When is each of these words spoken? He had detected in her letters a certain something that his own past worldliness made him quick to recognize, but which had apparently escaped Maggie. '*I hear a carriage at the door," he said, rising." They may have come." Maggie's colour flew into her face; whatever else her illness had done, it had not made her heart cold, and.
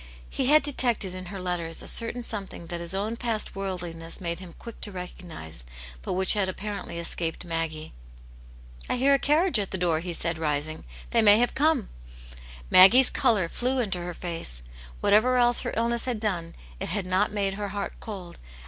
He 0.31 0.47
had 0.47 0.63
detected 0.63 1.13
in 1.13 1.27
her 1.27 1.39
letters 1.39 1.83
a 1.83 1.87
certain 1.87 2.23
something 2.23 2.65
that 2.65 2.79
his 2.79 2.95
own 2.95 3.17
past 3.17 3.55
worldliness 3.55 4.19
made 4.19 4.39
him 4.39 4.55
quick 4.57 4.81
to 4.81 4.91
recognize, 4.91 5.63
but 6.01 6.13
which 6.13 6.33
had 6.33 6.49
apparently 6.49 6.97
escaped 6.97 7.45
Maggie. 7.45 7.93
'*I 8.89 8.95
hear 8.95 9.13
a 9.13 9.19
carriage 9.19 9.59
at 9.59 9.69
the 9.69 9.77
door," 9.77 9.99
he 9.99 10.13
said, 10.13 10.39
rising." 10.39 10.85
They 11.11 11.21
may 11.21 11.37
have 11.37 11.53
come." 11.53 11.89
Maggie's 12.71 13.11
colour 13.11 13.47
flew 13.47 13.77
into 13.77 13.99
her 13.99 14.15
face; 14.15 14.63
whatever 15.01 15.37
else 15.37 15.61
her 15.61 15.73
illness 15.77 16.05
had 16.05 16.19
done, 16.19 16.55
it 16.79 16.89
had 16.89 17.05
not 17.05 17.31
made 17.31 17.53
her 17.53 17.67
heart 17.67 17.93
cold, 17.99 18.37
and. 18.37 18.45